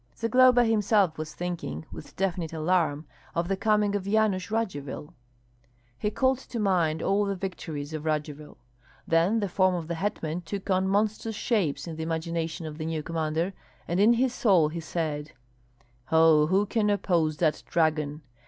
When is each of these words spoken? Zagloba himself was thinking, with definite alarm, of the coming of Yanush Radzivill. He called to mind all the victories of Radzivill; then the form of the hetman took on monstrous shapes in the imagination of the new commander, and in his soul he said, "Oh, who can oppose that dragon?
Zagloba 0.17 0.65
himself 0.65 1.15
was 1.19 1.35
thinking, 1.35 1.85
with 1.91 2.15
definite 2.15 2.53
alarm, 2.53 3.05
of 3.35 3.47
the 3.47 3.55
coming 3.55 3.93
of 3.95 4.07
Yanush 4.07 4.49
Radzivill. 4.49 5.13
He 5.95 6.09
called 6.09 6.39
to 6.39 6.59
mind 6.59 7.03
all 7.03 7.23
the 7.25 7.35
victories 7.35 7.93
of 7.93 8.03
Radzivill; 8.03 8.57
then 9.07 9.41
the 9.41 9.47
form 9.47 9.75
of 9.75 9.87
the 9.87 9.93
hetman 9.93 10.41
took 10.41 10.71
on 10.71 10.87
monstrous 10.87 11.35
shapes 11.35 11.85
in 11.87 11.97
the 11.97 12.01
imagination 12.01 12.65
of 12.65 12.79
the 12.79 12.85
new 12.87 13.03
commander, 13.03 13.53
and 13.87 13.99
in 13.99 14.13
his 14.13 14.33
soul 14.33 14.69
he 14.69 14.79
said, 14.79 15.33
"Oh, 16.11 16.47
who 16.47 16.65
can 16.65 16.89
oppose 16.89 17.37
that 17.37 17.61
dragon? 17.67 18.23